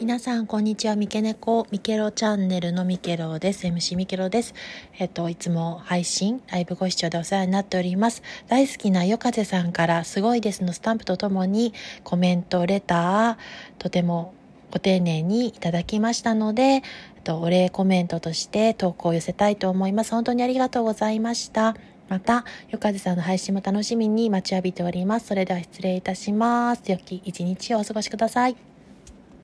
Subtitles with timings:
[0.00, 0.96] 皆さん、こんにちは。
[0.96, 3.68] みけねこ、みけろチャンネルのみけろです。
[3.68, 4.52] MC みけろです。
[4.98, 8.22] えっと、いつも配信、ライブご視聴でお世話になっております。
[8.48, 11.72] 大好きなよかぜさんから、すごいですのスタンプとともに、
[12.02, 13.36] コメント、レター、
[13.78, 14.34] とても
[14.72, 16.82] ご丁寧にいただきましたので、
[17.22, 20.10] とお礼コメントとして投稿を寄せたいと思います。
[20.10, 21.76] 本当にありがとうございました。
[22.08, 25.28] また、よかぜさんの配信も楽しみに待ちわびております。
[25.28, 26.82] それでは失礼いたします。
[26.90, 28.73] 良き一日をお過ごしください。